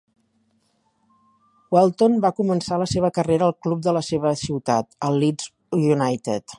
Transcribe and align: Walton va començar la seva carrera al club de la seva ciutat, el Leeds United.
Walton 1.75 2.17
va 2.25 2.33
començar 2.41 2.81
la 2.85 2.89
seva 2.95 3.13
carrera 3.19 3.49
al 3.51 3.55
club 3.67 3.87
de 3.89 3.95
la 4.01 4.05
seva 4.11 4.35
ciutat, 4.45 4.93
el 5.11 5.25
Leeds 5.25 5.51
United. 5.97 6.49